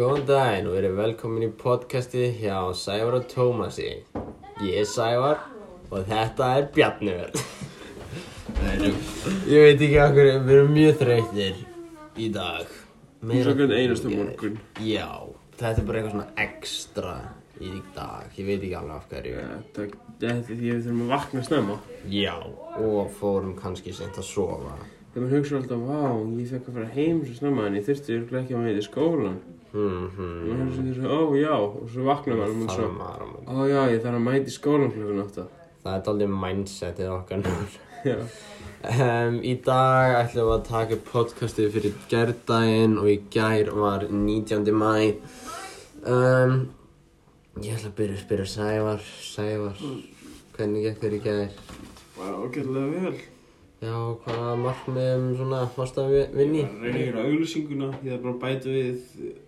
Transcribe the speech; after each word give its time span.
Góðan 0.00 0.22
daginn 0.24 0.68
og 0.70 0.78
verið 0.78 0.94
velkomin 0.96 1.42
í 1.44 1.48
podcastið 1.60 2.38
hjá 2.40 2.54
Sævar 2.72 3.18
og 3.18 3.24
Tómasi. 3.28 3.88
Ég 4.64 4.78
er 4.80 4.86
Sævar 4.88 5.42
og 5.90 6.06
þetta 6.08 6.46
er 6.56 6.68
Bjarniverð. 6.72 7.42
Ég 9.44 9.66
veit 9.66 9.84
ekki 9.84 9.98
okkur, 10.00 10.30
við 10.46 10.54
erum 10.54 10.72
mjög 10.72 10.96
þreytir 11.02 11.60
í 12.16 12.30
dag. 12.32 12.72
Hvern 13.20 13.76
einasta 13.76 14.08
Ég- 14.08 14.16
morgun. 14.22 14.56
Já, 14.80 15.10
þetta 15.58 15.76
er 15.76 15.84
bara 15.84 15.98
eitthvað 16.00 16.16
svona 16.16 16.46
ekstra 16.46 17.14
í 17.60 17.84
dag. 17.92 18.32
Ég 18.38 18.46
veit 18.46 18.58
ekki 18.62 18.74
alveg 18.80 18.96
af 18.96 19.06
hverju. 19.12 19.36
Þetta, 19.76 20.32
er 20.32 20.42
því 20.48 20.60
við 20.64 20.82
þurfum 20.88 21.04
að 21.04 21.14
vakna 21.18 21.44
snemma. 21.44 21.78
Já, 22.08 22.36
og 22.78 23.12
fórum 23.20 23.54
kannski 23.54 23.92
seint 23.92 24.16
að 24.16 24.24
sofa. 24.24 24.78
Þegar 25.12 25.26
maður 25.28 25.38
hugsa 25.38 25.56
alltaf, 25.60 25.78
vá, 25.84 26.40
ég 26.40 26.48
fekk 26.48 26.68
að 26.68 26.74
fara 26.80 26.92
heim 26.96 27.24
svo 27.26 27.34
snemma 27.34 27.66
en 27.66 27.74
ég 27.74 27.84
þurfti 27.84 28.16
örugglega 28.16 28.44
ekki 28.46 28.54
að 28.54 28.64
mæta 28.64 28.80
í 28.80 28.88
skólan. 28.88 29.40
Mhm. 29.70 30.28
Og 30.40 30.48
maður 30.50 30.64
hugsa 30.66 30.82
þessu, 30.88 31.04
ó 31.06 31.18
já, 31.38 31.52
og 31.54 31.90
svo 31.92 32.02
vaknar 32.08 32.36
maður 32.40 32.50
og 32.50 32.56
maður 32.56 32.70
Það 32.70 32.76
svo, 32.76 32.84
er 32.84 32.90
að 33.46 33.60
ó 33.60 33.68
já, 33.70 33.80
ég 33.94 34.02
þarf 34.04 34.18
að 34.18 34.24
mæta 34.26 34.50
í 34.50 34.54
skólan 34.56 34.92
klukkan 34.94 35.22
átta. 35.24 35.44
Það 35.84 35.94
er 35.94 36.10
aldrei 36.12 36.30
mindsetið 36.44 37.12
okkar 37.14 37.44
núna. 37.44 37.68
Um, 38.80 39.34
í 39.44 39.54
dag 39.60 40.14
ætlum 40.22 40.46
við 40.48 40.54
að 40.56 40.62
taka 40.70 40.96
podcastið 41.12 41.72
fyrir 41.74 41.96
gærdaginn 42.08 42.94
og 42.98 43.08
í 43.12 43.18
gær 43.34 43.68
var 43.76 44.06
19. 44.08 44.72
mæ. 44.72 45.18
Um, 46.08 46.54
ég 47.60 47.74
ætla 47.76 47.90
að 47.90 47.98
byrja 47.98 48.16
að 48.16 48.22
spyrja 48.24 48.46
Sævar. 48.54 49.04
Sævar, 49.34 49.82
hvernig 50.56 50.86
gekk 50.88 51.02
þér 51.04 51.18
í 51.18 51.20
gær? 51.26 51.52
Bara 52.16 52.40
ágætlega 52.40 53.04
vel. 53.04 53.20
Já, 53.80 53.96
hvaða 54.24 54.56
markmiðum 54.60 55.28
svona 55.38 55.60
varst 55.76 55.96
að 56.00 56.10
vi- 56.12 56.32
vinna 56.36 56.58
í? 56.58 56.64
Ég 56.64 56.80
reyni 56.82 56.98
að 57.00 57.04
gera 57.06 57.22
auglýsinguna, 57.24 57.86
ég 58.04 58.10
þarf 58.12 58.22
bara 58.24 58.34
að 58.34 58.42
bæta 58.42 58.68
við 58.68 58.98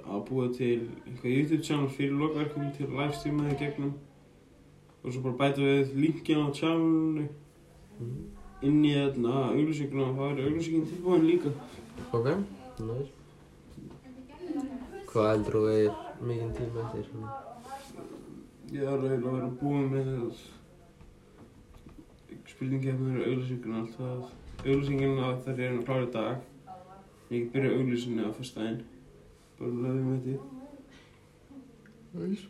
að 0.07 0.25
búa 0.29 0.49
til 0.57 0.75
eitthvað 1.07 1.35
YouTube 1.37 1.63
channel 1.67 1.91
fyrir 1.97 2.19
logverkum 2.19 2.71
til 2.77 2.87
að 2.89 2.97
livestreama 2.99 3.49
þið 3.49 3.59
gegnum. 3.63 3.95
Og 5.03 5.09
svo 5.13 5.23
bara 5.25 5.41
bæta 5.41 5.61
við 5.67 5.95
linkin 5.99 6.45
á 6.45 6.49
channelinu 6.55 7.29
inn 8.63 8.85
í 8.87 8.93
þarna 8.95 9.33
auglýsinguna 9.51 10.05
og 10.09 10.19
það 10.19 10.31
er 10.33 10.45
auglýsingin 10.47 10.89
tilbúin 10.91 11.27
líka. 11.27 11.51
Ok, 12.15 12.29
næs. 12.87 13.09
Hvað 15.11 15.29
heldur 15.33 15.59
þú 15.59 15.65
er 15.73 15.91
mikinn 16.23 16.55
tíma 16.57 16.87
eftir? 16.87 17.09
svona? 17.11 17.31
Ég 18.73 18.87
þarf 18.87 19.03
eiginlega 19.03 19.29
að 19.29 19.37
vera 19.37 19.51
búin 19.61 19.91
með 19.93 20.05
það 20.13 20.31
spurningkefnir 22.53 23.19
og 23.19 23.29
auglýsinguna 23.33 23.83
allt 23.83 23.99
það. 23.99 24.23
Auglýsingina 24.63 25.35
þar 25.45 25.59
er 25.59 25.71
hann 25.73 25.85
klára 25.89 26.07
í 26.07 26.15
dag. 26.15 26.49
Ég 27.33 27.39
get 27.43 27.53
byrjað 27.57 27.79
auglýsingina 27.81 28.31
á 28.31 28.37
fyrstæðin. 28.39 28.81
Bara 28.81 28.92
lögum 29.69 30.09
með 30.11 30.21
því. 30.27 30.35
Næs. 32.13 32.43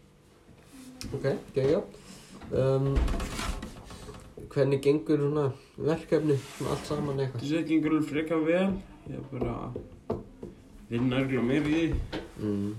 Ok, 1.13 1.27
geggjá. 1.55 1.81
Um, 2.53 2.97
hvernig 4.53 4.83
gengur 4.83 5.19
svona 5.19 5.45
verkefni, 5.77 6.37
svona 6.57 6.75
allt 6.77 6.89
saman 6.89 7.21
eitthvað? 7.23 7.45
Þessi 7.45 7.63
gengur 7.69 7.97
alveg 7.97 8.09
frekar 8.11 8.43
vel. 8.47 8.67
Ég 9.09 9.19
er 9.19 9.29
bara 9.31 9.53
að 9.67 10.17
vinna 10.91 11.21
örgulega 11.23 11.47
meir 11.49 11.69
í 11.69 11.77
því. 11.77 12.19
Mm. 12.43 12.73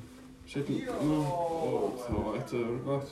Setjum 0.54 1.16
og 1.16 2.04
þá 2.04 2.14
ætti 2.38 2.52
það 2.52 2.60
að 2.60 2.68
vera 2.68 2.82
gott. 2.90 3.10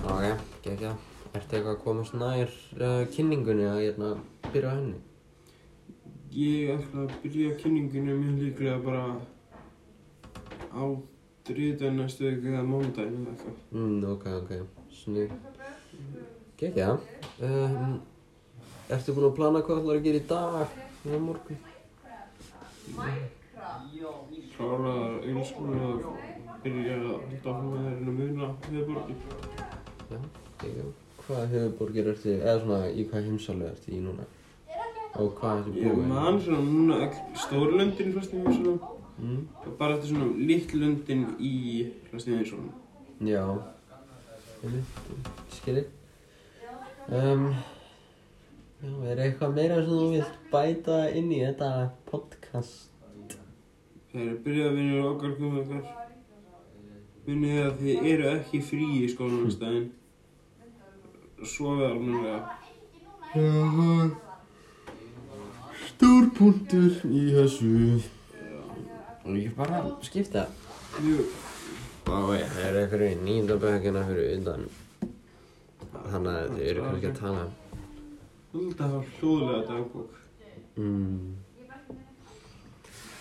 Ok, 0.00 0.44
geggja. 0.64 0.96
Ertu 1.30 1.56
eitthvað 1.56 1.74
að 1.76 1.82
komast 1.84 2.16
nær 2.18 2.56
uh, 2.80 3.02
kynningunni 3.14 3.66
að 3.70 3.82
hérna 3.84 4.14
byrja 4.50 4.72
á 4.72 4.76
henni? 4.78 4.98
Ég 6.34 6.72
ætla 6.74 7.04
að 7.04 7.14
byrja 7.22 7.52
kynninginu 7.60 8.16
mjög 8.18 8.40
líklega 8.44 8.80
bara 8.82 9.04
á 10.70 10.82
þriðdæn 11.48 11.96
næstu 12.00 12.26
viku 12.28 12.52
eða 12.52 12.62
mánudaginn 12.68 13.24
eða 13.24 13.32
eitthvað. 13.34 13.56
Mm, 13.72 14.04
ok, 14.14 14.24
ok. 14.40 14.50
Snið. 15.00 15.34
Geggja. 16.60 16.88
Um, 17.40 17.94
ertu 18.92 19.14
búinn 19.16 19.30
að 19.30 19.36
plana 19.38 19.62
hvað 19.64 19.76
þú 19.76 19.82
ætlar 19.82 20.00
að 20.00 20.06
gera 20.08 20.20
í 20.20 20.26
dag 20.30 20.78
eða 21.06 21.20
morgun? 21.26 21.60
Klára 24.56 24.92
auðvitað 25.20 26.04
og 26.10 26.16
byrja 26.64 26.96
að 26.96 27.04
halda 27.10 27.52
áfram 27.52 27.68
með 27.70 27.80
þeirinn 27.86 28.10
að 28.10 28.16
muna 28.18 28.48
höfuborgin. 28.66 29.20
Já, 30.10 30.18
geggja. 30.60 30.84
Hvað 31.24 31.54
höfuborgir 31.54 32.10
ertu, 32.12 32.34
eða 32.36 32.56
svona 32.64 32.80
í 32.90 33.06
hvað 33.08 33.26
heimsálu 33.30 33.66
ertu 33.70 33.94
í 33.96 34.00
núna? 34.04 34.26
Og 35.20 35.32
hvað 35.40 35.62
ertu 35.62 35.76
Ég 35.80 35.94
búinn? 35.94 36.08
man 36.12 36.40
svona 36.44 36.62
núna 36.66 36.98
öll 37.06 37.14
stóru 37.44 37.78
löndin 37.80 38.10
í 38.10 38.14
flestum 38.16 38.44
heimsólum 38.44 38.78
Mm. 39.20 39.40
bara 39.78 39.94
eftir 39.96 40.14
svona 40.14 40.26
litlu 40.36 40.80
löndin 40.80 41.26
í 41.38 41.54
heimsólum. 42.12 42.70
Já, 43.20 43.44
skilji. 45.52 45.84
Um, 47.08 47.54
já, 48.80 48.92
er 49.12 49.24
eitthvað 49.24 49.56
meira 49.56 49.80
sem 49.80 49.90
þú 49.92 50.10
vilt 50.14 50.36
bæta 50.52 51.00
inn 51.16 51.32
í 51.32 51.40
þetta 51.44 51.70
podcast? 52.10 52.88
Þegar 54.10 54.26
ég 54.26 54.38
byrjaði 54.44 54.70
að 54.70 54.78
vinna 54.78 55.08
okkar 55.10 55.34
komið 55.38 55.60
okkar 55.64 55.84
munið 57.26 57.58
að 57.62 57.74
þið 57.80 58.06
eru 58.12 58.28
ekki 58.30 58.60
frí 58.66 58.86
í 59.00 59.08
skólanum 59.12 59.46
á 59.46 59.50
staðinn. 59.54 59.90
Sofið 61.40 61.84
almennilega. 61.86 62.40
Stór 65.90 66.24
punktur 66.36 66.90
í 67.06 67.26
þessu. 67.36 67.70
Ég 69.28 69.52
bara 69.56 69.82
skipta. 70.02 70.46
Jú, 71.04 71.20
ég, 71.20 72.46
það 72.54 72.64
er 72.64 72.78
eitthvað 72.80 73.04
í 73.04 73.10
nýjendabökkina 73.20 74.06
fyrir 74.08 74.38
utan. 74.38 74.64
Þannig 76.10 76.32
að 76.32 76.54
þið 76.54 76.64
eru 76.70 76.86
kannski 76.86 77.10
að 77.10 77.20
tala. 77.20 77.44
þetta 78.54 78.88
var 78.94 79.12
hljóðlega 79.18 79.62
dagbók. 79.68 80.18
Mm. 80.80 81.36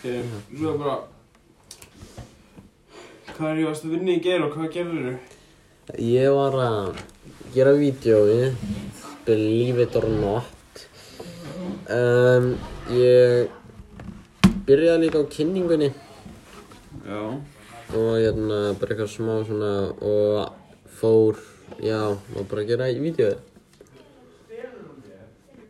Ég, 0.08 0.24
svo 0.56 0.78
bara 0.80 0.96
Hvað 3.34 3.50
er 3.50 3.58
ég 3.60 3.66
varst 3.68 3.84
að 3.84 3.96
vinna 3.98 4.14
í 4.16 4.22
gera 4.24 4.46
og 4.48 4.54
hvað 4.56 4.70
gerður 4.78 5.08
þau? 5.10 5.18
Ég 6.00 6.36
var 6.38 6.56
að 6.64 7.02
gera 7.52 7.74
vídjói 7.76 8.38
Believe 9.28 9.84
it 9.84 9.98
or 10.00 10.08
not 10.14 10.86
um, 11.92 12.54
Ég 12.96 13.59
byrjaði 14.70 15.04
líka 15.04 15.26
á 15.26 15.32
kynningunni. 15.34 15.92
Já. 17.10 17.22
Og 17.90 18.10
hérna 18.22 18.62
bara 18.78 18.94
eitthvað 18.94 19.12
smá 19.18 19.36
svona 19.42 19.74
og 19.98 20.54
fór, 21.00 21.38
já, 21.82 22.14
og 22.14 22.50
bara 22.50 22.66
gera 22.70 22.90
í 22.94 23.00
vídjói 23.02 23.38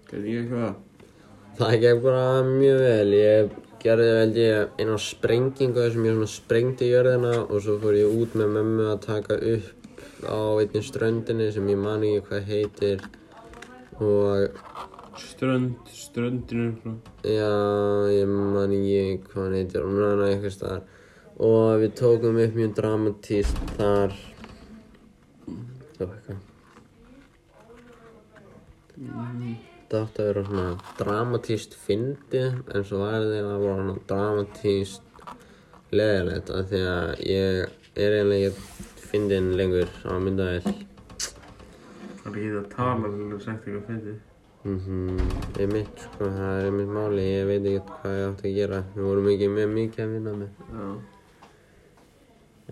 Gerði 0.10 0.32
ég 0.34 0.46
eitthvað? 0.48 0.78
Það 1.60 1.74
gekk 1.84 2.00
bara 2.02 2.22
mjög 2.48 2.80
vel, 2.82 3.12
ég 3.14 3.58
gerði 3.84 4.08
held 4.18 4.38
ég 4.42 4.80
eina 4.82 4.96
sprengingu 5.04 5.84
sem 5.94 6.08
ég 6.08 6.16
svona 6.16 6.30
sprengdi 6.32 6.88
í 6.88 6.94
jörðina 6.96 7.34
og 7.44 7.60
svo 7.62 7.76
fór 7.84 7.98
ég 8.00 8.16
út 8.24 8.34
með 8.40 8.56
mömmu 8.56 8.88
að 8.90 9.04
taka 9.06 9.38
upp 9.54 10.26
á 10.26 10.40
einni 10.64 10.82
ströndinni 10.88 11.52
sem 11.54 11.70
ég 11.70 11.80
man 11.84 12.08
ekki 12.08 12.26
hvað 12.26 12.50
heitir. 12.50 13.06
Og 14.02 14.89
Strönd, 15.20 15.92
ströndinu 15.92 16.68
já, 17.24 17.52
ég 18.12 18.28
man 18.28 18.74
ekki 18.76 19.20
hvað 19.30 19.44
hann 19.46 19.58
heitir 19.60 19.86
og 19.86 19.96
núna 19.96 20.28
eitthvað 20.30 20.56
staðar 20.56 20.84
og 21.40 21.80
við 21.84 21.96
tókum 22.00 22.40
upp 22.44 22.60
mjög 22.60 22.76
dramatíst 22.80 23.60
þar 23.78 24.16
það 25.98 26.06
var 26.06 26.16
eitthvað 26.20 26.46
Það 29.90 30.04
átti 30.04 30.22
að 30.22 30.28
vera 30.28 30.42
svona 30.46 30.66
dramatíst 31.00 31.76
fyndið 31.82 32.58
en 32.76 32.84
svo 32.86 33.00
var 33.02 33.24
því 33.24 33.38
að 33.40 33.48
það 33.48 33.64
var 33.64 33.80
svona 33.80 33.96
dramatíst 34.12 35.24
leðilegt 35.98 36.52
af 36.54 36.68
því 36.70 36.82
að 36.92 37.24
ég 37.26 37.62
er 37.98 38.18
eiginlega 38.20 38.52
ekki 38.52 39.08
fyndin 39.10 39.48
lengur 39.58 39.90
á 40.06 40.14
myndavél. 40.22 40.62
Það 42.20 42.28
er 42.30 42.36
ekki 42.36 42.52
það 42.52 42.60
að 42.60 42.70
tala 42.76 43.10
þegar 43.16 43.32
þú 43.32 43.40
sagt 43.48 43.66
eitthvað 43.66 43.88
fyndið. 43.88 44.20
Mhm, 44.60 45.20
einmitt 45.56 46.02
sko, 46.04 46.26
það 46.36 46.50
er 46.60 46.66
einmitt 46.68 46.90
máli, 46.92 47.22
ég 47.24 47.46
veit 47.48 47.68
ekki 47.70 47.94
hvað 48.02 48.16
ég 48.18 48.26
átti 48.30 48.50
að 48.50 48.56
gera. 48.58 48.80
Við 48.96 49.06
vorum 49.08 49.30
ekki 49.32 49.48
með 49.54 49.70
mikið 49.76 50.02
að 50.04 50.16
vinna 50.16 50.34
með. 50.36 50.50
Já. 50.74 50.88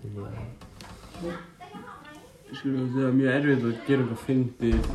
En 0.02 0.18
já, 0.18 1.32
Ég 2.48 2.56
skilur 2.56 2.82
að 2.82 2.92
það 2.94 3.06
er 3.06 3.16
mjög 3.16 3.32
erfitt 3.38 3.64
að 3.68 3.80
gera 3.86 4.04
eitthvað 4.04 4.20
fyndið 4.26 4.76
ef 4.78 4.90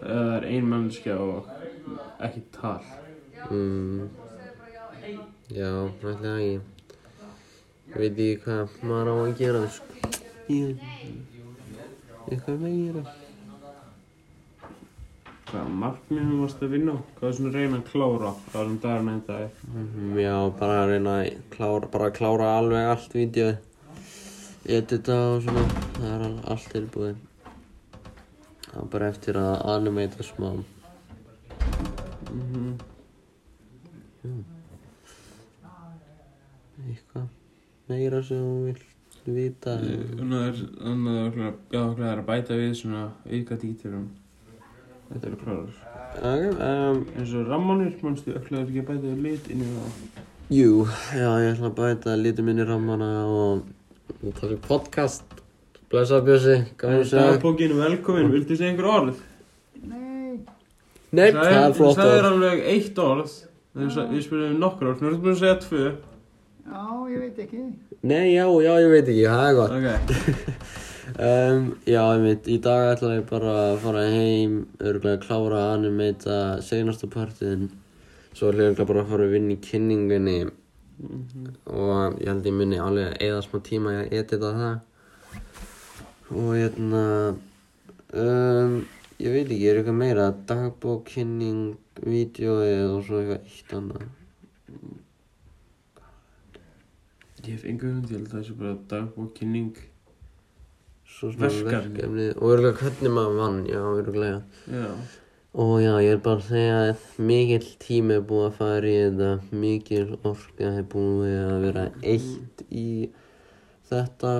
það 0.00 0.32
er 0.36 0.46
ein 0.52 0.66
mannskja 0.72 1.14
og 1.26 1.52
ekki 2.26 2.42
tal. 2.56 2.80
mm, 3.50 4.08
já, 5.52 5.70
það 6.00 6.26
ekki. 6.32 6.60
Ég 7.86 8.00
veit 8.00 8.18
ekki 8.24 8.42
hvað 8.44 8.80
maður 8.82 9.12
á 9.12 9.16
að 9.20 9.36
gera 9.38 9.62
sko. 9.76 10.12
Ég, 10.48 10.82
eitthvað 12.32 12.60
með 12.64 12.72
að 12.72 12.82
gera. 12.86 13.25
Hvað 15.46 15.68
markmiðum 15.80 16.40
varst 16.42 16.62
að 16.66 16.72
vinna 16.74 16.94
á? 16.96 16.98
Hvað 17.18 17.28
er 17.28 17.34
svona 17.36 17.50
að 17.52 17.56
reyna 17.60 17.76
að 17.78 17.84
klára 17.90 18.30
á 18.30 18.34
þessum 18.50 18.78
daginn 18.82 19.10
einn 19.12 19.20
dag? 19.28 19.60
Mhm, 19.70 20.16
Já, 20.18 20.34
bara 20.58 20.78
að 20.82 20.88
reyna 20.90 21.12
að 21.22 21.28
klára, 21.54 21.90
bara 21.92 22.08
að 22.10 22.16
klára 22.18 22.48
alveg 22.58 22.88
allt 22.90 23.14
vídeoið. 23.14 23.56
Edita 24.66 25.14
og 25.36 25.42
svona, 25.44 25.62
það 26.00 26.10
er 26.16 26.24
al- 26.26 26.42
allt 26.54 26.66
tilbúið. 26.72 27.16
Það 28.66 28.82
er 28.82 28.90
bara 28.96 29.08
eftir 29.12 29.34
að 29.38 29.54
animata 29.76 30.22
smá. 30.26 30.50
Mhm. 32.32 32.74
Eitthvað 36.90 37.26
meira 37.88 38.22
sem 38.22 38.36
þú 38.42 38.64
vilt 38.66 38.84
vita. 39.26 39.78
Þannig 39.78 41.54
já, 41.70 41.82
það 41.94 42.06
er 42.10 42.18
að 42.20 42.26
bæta 42.26 42.54
við 42.58 42.74
svona 42.82 43.12
auka 43.30 43.56
dítirum. 43.62 44.08
Þetta 45.10 45.28
eru 45.30 45.38
klárar. 45.42 45.70
Ok, 46.16 46.44
um, 46.66 47.00
eins 47.20 47.32
og 47.36 47.48
rammanir, 47.50 47.92
mannstu, 48.02 48.32
öll 48.34 48.60
ekki 48.62 48.80
að 48.82 48.88
bæta 48.90 49.14
lit 49.22 49.48
inn 49.52 49.62
í 49.62 49.70
það. 49.70 50.22
jú, 50.56 50.70
já, 51.12 51.28
ég 51.44 51.50
ætla 51.54 51.70
að 51.70 51.76
bæta 51.80 52.14
lítið 52.20 52.46
minni 52.48 52.64
rammana 52.66 53.10
og 53.26 53.64
og 54.22 54.34
taka 54.40 54.54
upp 54.54 54.66
podcast. 54.70 55.24
Blessa 55.90 56.18
Bjössi, 56.24 56.56
gaman 56.78 57.00
að 57.02 57.08
segja. 57.10 57.32
Dagbókin, 57.36 57.74
velkomin, 57.78 58.30
viltu 58.32 58.56
segja 58.58 58.72
einhver 58.72 58.88
orð? 58.90 59.20
Nei, 59.86 60.38
Nei, 61.12 61.28
það 61.32 61.52
er 61.60 61.74
flott 61.78 61.96
Það 62.00 62.10
er 62.12 62.24
orð. 62.24 62.30
alveg 62.32 62.64
eitt 62.72 62.98
orð, 62.98 63.36
við 63.76 64.22
spilum 64.26 64.54
um 64.54 64.60
nokkur 64.64 64.90
orð, 64.92 65.02
nú 65.02 65.10
erum 65.10 65.18
við 65.20 65.24
búin 65.26 65.36
að 65.36 65.42
segja 65.44 65.58
tvö. 65.66 65.84
já, 66.66 66.82
ég 67.12 67.20
veit 67.22 67.38
ekki. 67.44 67.62
Nei, 68.02 68.24
já, 68.34 68.46
já, 68.66 68.72
ég 68.82 68.90
veit 68.96 69.08
ekki, 69.12 69.26
það 69.30 69.46
er 69.50 69.54
gott. 69.60 69.76
Ok, 69.76 69.86
Um, 71.06 71.76
já, 71.86 72.00
ég 72.16 72.22
veit, 72.24 72.48
í 72.50 72.56
dag 72.58 72.88
ætla 72.90 73.12
ég 73.14 73.28
bara 73.28 73.52
að 73.68 73.76
fara 73.84 74.00
heim, 74.10 74.56
örgulega 74.82 75.20
að 75.20 75.22
klára 75.22 75.60
að 75.60 75.74
animata 75.76 76.38
seinasta 76.66 77.06
partiðin. 77.06 77.68
Svo 78.34 78.50
ætla 78.50 78.66
ég 78.72 78.80
bara 78.80 79.04
að 79.04 79.12
fara 79.12 79.28
að 79.28 79.36
vinna 79.36 79.54
í 79.54 79.60
kynningunni 79.62 80.34
og 81.70 82.18
ég 82.18 82.26
held 82.26 82.50
ég 82.50 82.58
muni 82.58 82.82
alveg 82.82 83.22
eða 83.22 83.38
smá 83.46 83.62
tíma 83.70 83.94
í 83.94 84.00
að 84.00 84.18
edita 84.18 84.52
það. 84.58 84.76
Og 86.34 86.52
hérna, 86.56 87.06
um, 88.26 88.78
ég 89.22 89.38
veit 89.38 89.46
ekki, 89.46 89.62
er 89.62 89.78
eitthvað 89.78 90.00
meira, 90.02 90.28
dagbók, 90.50 91.06
kynning, 91.14 91.76
vídeoið 92.02 92.86
og 92.90 93.02
svo 93.06 93.22
eitthvað 93.22 93.52
eitt 93.54 93.76
annað. 93.78 94.08
ég 97.46 97.52
hef 97.54 97.68
hund, 97.70 98.10
ég 98.10 98.16
held 98.18 98.40
að 98.42 98.56
bara 98.58 98.80
dagbók, 98.90 99.36
kynning. 99.38 99.76
Verkefni. 101.06 102.26
og 102.36 102.50
örgulega 102.52 102.76
hvernig 102.82 103.12
maður 103.14 103.38
vann, 103.40 103.60
já, 103.70 103.80
örgulega. 103.80 104.42
Já, 104.70 104.90
Og 105.56 105.80
já, 105.80 105.94
ég 106.04 106.12
er 106.12 106.18
bara 106.20 106.36
að 106.36 106.48
segja 106.50 106.80
að 106.90 107.04
mikill 107.24 107.68
tími 107.80 108.12
er 108.18 108.24
búið 108.28 108.42
að 108.50 108.56
fara 108.58 108.88
í 108.90 108.96
þetta, 109.00 109.28
mikil 109.56 110.18
orka 110.28 110.72
er 110.76 110.82
búið 110.92 111.36
að 111.46 111.62
vera 111.62 111.84
eitt 112.02 112.64
í 112.68 113.08
þetta 113.88 114.32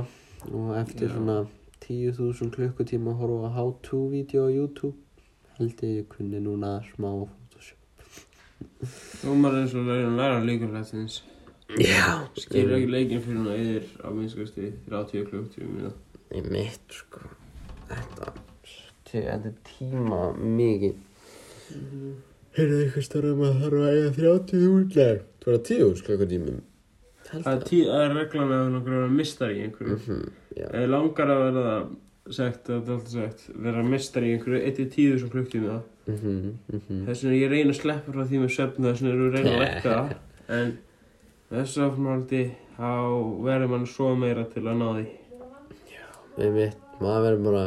og 0.52 0.74
eftir 0.76 1.08
Já. 1.08 1.14
svona 1.14 1.38
10.000 1.86 2.50
klukkutíma 2.52 3.14
að 3.14 3.22
horfa 3.22 3.48
á 3.48 3.56
how-to-vídeó 3.56 4.44
á 4.44 4.50
YouTube 4.52 4.92
held 5.56 5.80
ég 5.86 6.02
ég 6.02 6.08
kunni 6.12 6.40
núna 6.44 6.82
smá 6.90 7.08
Photoshop. 7.08 8.04
þú 9.24 9.38
maður 9.40 9.62
eins 9.62 9.74
og 9.74 9.88
læra 9.88 10.10
að 10.10 10.18
læra 10.20 10.44
leikurlætins. 10.44 11.22
Já, 11.80 12.28
Skilur 12.36 12.76
ekki 12.76 12.90
leikin 12.92 13.22
fyrir 13.24 13.40
hún 13.40 13.48
að 13.54 13.62
yfir 13.64 13.88
á 14.04 14.08
minnskasti 14.12 14.68
30 14.90 15.24
klukktíma 15.30 15.72
minna. 15.72 15.92
Í 16.34 16.42
mitt, 16.50 16.86
sko, 16.90 17.20
þetta, 17.90 18.32
þetta 19.06 19.50
er 19.50 19.58
tíma 19.68 20.22
mikið. 20.40 20.96
Heyrðu 22.56 22.80
eitthvað 22.82 23.04
starra 23.06 23.34
um 23.34 23.44
að 23.46 23.60
þarf 23.62 23.82
að 23.82 23.92
eiga 23.92 24.14
30 24.16 24.66
útlæg. 24.72 25.20
Það 25.44 25.52
var 25.52 25.62
10 25.70 26.02
klukkutímum. 26.06 26.62
Það 27.26 27.46
er, 27.52 27.62
tí, 27.66 27.78
það 27.86 28.02
er 28.06 28.16
reglan 28.16 28.52
ef 28.56 28.66
þú 28.86 28.96
er 29.02 29.14
mistari 29.20 29.56
í 29.58 29.64
einhverju. 29.66 29.96
Mhm, 29.98 30.26
já. 30.56 30.66
Ef 30.66 30.76
þið 30.80 30.90
langar 30.94 31.32
að 31.34 31.42
verða 31.46 31.74
sagt, 32.36 32.62
það 32.66 32.76
er 32.76 32.94
alltaf 32.96 33.12
sagt, 33.12 33.44
vera 33.66 33.82
mistari 33.86 34.30
í 34.30 34.36
einhverju 34.36 34.62
1-10 34.72 35.20
sem 35.22 35.30
klukktíma 35.34 35.82
Mhm, 36.06 36.52
mhm. 36.70 36.98
þess 37.08 37.24
vegna 37.24 37.32
er 37.34 37.40
ég 37.40 37.46
að 37.48 37.52
reyna 37.56 37.72
að 37.72 37.78
sleppa 37.80 38.12
frá 38.14 38.22
því 38.30 38.38
með 38.38 38.50
svefn 38.54 38.84
þess 38.86 39.00
vegna 39.02 39.10
er 39.10 39.16
ég 39.16 39.26
að 39.26 39.34
reyna 39.34 39.54
að 39.56 39.80
það 39.82 40.12
en 40.56 40.68
þessu 41.50 41.80
áframhaldi 41.82 42.42
þá 42.76 42.90
verður 43.42 43.72
mann 43.72 43.86
svo 43.90 44.10
meira 44.14 44.44
til 44.52 44.62
að 44.62 44.76
ná 44.78 44.86
því 44.92 45.06
Við 46.36 46.52
mitt, 46.52 46.80
maður 47.00 47.24
verður 47.26 47.44
bara, 47.46 47.64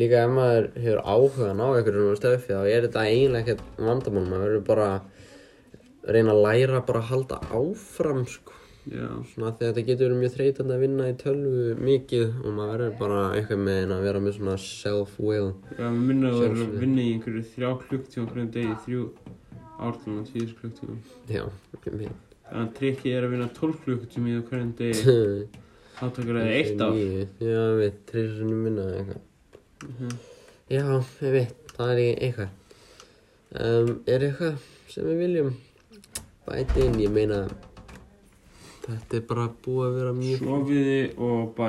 líka 0.00 0.22
ef 0.26 0.32
maður 0.36 0.66
hefur 0.76 1.02
áhuga 1.04 1.50
á 1.56 1.66
einhverjum 1.70 2.16
stöfi 2.18 2.52
þá 2.52 2.62
er 2.68 2.86
þetta 2.86 3.04
eiginlega 3.08 3.42
ekkert 3.44 3.80
vandamál, 3.80 4.24
maður 4.28 4.46
verður 4.46 4.64
bara 4.68 4.88
reyna 6.10 6.34
að 6.34 6.42
læra 6.46 6.82
bara 6.88 7.00
að 7.00 7.10
halda 7.14 7.38
áfram, 7.56 8.24
sko. 8.28 8.56
Svona 8.90 9.52
þegar 9.54 9.74
þetta 9.74 9.84
getur 9.86 10.06
verið 10.08 10.20
mjög 10.22 10.32
þreytandi 10.34 10.74
að 10.74 10.82
vinna 10.84 11.08
í 11.10 11.16
tölvu 11.20 11.64
mikið 11.84 12.22
og 12.40 12.54
maður 12.56 12.70
verður 12.72 12.94
bara 13.00 13.18
eitthvað 13.36 13.60
með 13.66 13.80
einn 13.82 13.92
að 13.94 14.04
vera 14.08 14.22
með 14.24 14.36
svona 14.38 14.54
self-will. 14.64 15.50
já, 15.76 15.84
mér 15.84 16.00
minna 16.08 16.30
að 16.30 16.40
vera 16.40 16.64
að 16.64 16.78
vinna 16.80 17.02
í 17.04 17.10
einhverju 17.14 17.42
þrjá 17.54 17.70
klukktíma 17.84 18.30
hverjum 18.32 18.50
degi, 18.56 18.76
þrjú 18.86 19.02
ártlunum, 19.80 20.24
tíðis 20.32 20.56
klukktíma 20.60 20.96
Já, 21.28 21.44
við 21.84 21.98
mitt. 22.00 22.24
Þannig 22.50 22.64
að 22.64 22.72
trikkið 22.80 23.16
er 23.18 23.26
að 23.28 23.34
vinna 23.36 23.50
12 23.60 23.84
klukkutíma 23.84 24.32
í 24.32 24.40
hverjum 24.48 24.72
degi 24.80 25.18
þá 26.00 26.04
takur 26.16 26.38
það 26.40 26.52
eitt 26.56 26.84
ár. 26.84 26.96
Já, 26.96 27.60
við 27.60 27.80
mitt, 27.84 28.02
þrísunni 28.10 28.58
minna 28.64 28.86
eða 28.88 29.00
eitthvað. 29.00 29.24
Mhm. 29.86 30.14
Já, 30.70 30.84
við 31.20 31.36
mitt, 31.36 31.74
það 31.76 31.92
er 31.92 32.02
eitthvað. 32.28 32.56
Um, 33.50 33.88
er 34.06 34.24
eitthvað 34.28 34.68
sem 34.90 35.06
við 35.10 35.20
viljum 35.24 35.54
bæta 36.46 36.82
inn, 36.84 37.00
ég 37.02 37.10
meina, 37.14 37.40
þetta 38.86 39.18
er 39.18 39.24
bara 39.28 39.48
búið 39.64 39.86
að 39.86 39.96
vera 40.00 40.12
mjög 40.16 40.44
Sofiði 40.44 41.00
og 41.26 41.50
bæ 41.58 41.68